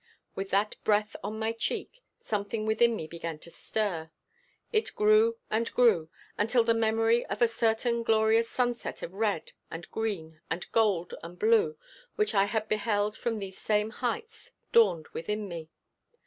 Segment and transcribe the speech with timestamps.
[0.33, 4.09] With that breath on my cheek, something within me began to stir.
[4.73, 9.87] It grew, and grew, until the memory of a certain glorious sunset of red and
[9.91, 11.77] green and gold and blue,
[12.15, 15.69] which I had beheld from these same heights, dawned within me.